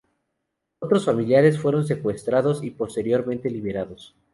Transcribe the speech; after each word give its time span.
Otros 0.79 1.05
familiares, 1.05 1.59
fueron 1.59 1.85
secuestrados 1.85 2.63
y 2.63 2.71
posteriormente 2.71 3.51
liberados. 3.51 4.15